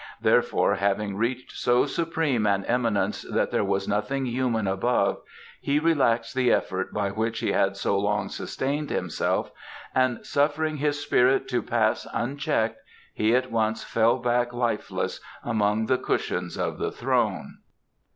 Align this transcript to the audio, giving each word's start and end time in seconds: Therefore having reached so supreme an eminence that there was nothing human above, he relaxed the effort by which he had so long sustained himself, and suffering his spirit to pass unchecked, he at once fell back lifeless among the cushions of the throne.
Therefore 0.19 0.73
having 0.77 1.15
reached 1.15 1.51
so 1.51 1.85
supreme 1.85 2.47
an 2.47 2.65
eminence 2.65 3.21
that 3.21 3.51
there 3.51 3.63
was 3.63 3.87
nothing 3.87 4.25
human 4.25 4.65
above, 4.65 5.21
he 5.61 5.77
relaxed 5.77 6.33
the 6.33 6.51
effort 6.51 6.91
by 6.91 7.11
which 7.11 7.37
he 7.37 7.51
had 7.51 7.77
so 7.77 7.99
long 7.99 8.27
sustained 8.27 8.89
himself, 8.89 9.51
and 9.93 10.25
suffering 10.25 10.77
his 10.77 10.99
spirit 10.99 11.47
to 11.49 11.61
pass 11.61 12.07
unchecked, 12.15 12.81
he 13.13 13.35
at 13.35 13.51
once 13.51 13.83
fell 13.83 14.17
back 14.17 14.53
lifeless 14.53 15.19
among 15.43 15.85
the 15.85 15.99
cushions 15.99 16.57
of 16.57 16.79
the 16.79 16.91
throne. 16.91 17.59